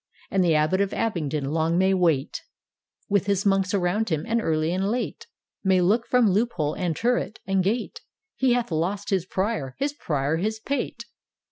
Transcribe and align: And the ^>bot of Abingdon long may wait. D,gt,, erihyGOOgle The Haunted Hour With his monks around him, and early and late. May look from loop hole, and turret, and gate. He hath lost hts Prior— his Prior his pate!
And 0.31 0.43
the 0.43 0.53
^>bot 0.53 0.81
of 0.81 0.95
Abingdon 0.95 1.51
long 1.51 1.77
may 1.77 1.93
wait. 1.93 2.41
D,gt,, 2.41 2.41
erihyGOOgle 2.41 2.53
The 2.55 2.57
Haunted 2.57 2.89
Hour 2.89 3.05
With 3.11 3.25
his 3.27 3.45
monks 3.45 3.73
around 3.75 4.09
him, 4.09 4.25
and 4.27 4.41
early 4.41 4.73
and 4.73 4.89
late. 4.89 5.27
May 5.63 5.79
look 5.79 6.07
from 6.07 6.31
loop 6.31 6.53
hole, 6.53 6.73
and 6.73 6.95
turret, 6.95 7.37
and 7.45 7.63
gate. 7.63 8.01
He 8.35 8.53
hath 8.53 8.71
lost 8.71 9.09
hts 9.09 9.29
Prior— 9.29 9.75
his 9.77 9.93
Prior 9.93 10.37
his 10.37 10.59
pate! 10.59 11.05